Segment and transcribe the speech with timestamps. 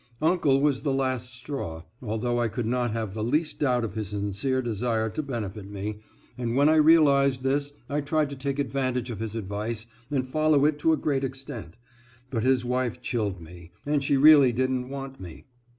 [0.19, 4.07] Uncle was the last straw, although I could not have the least doubt of his
[4.07, 5.99] sincere desire to benefit me,
[6.39, 10.65] and when I realized this I tried to take advantage of his advice and follow
[10.65, 11.75] it to a great extent,
[12.31, 15.45] but his wife chilled me, and she really didn't want me.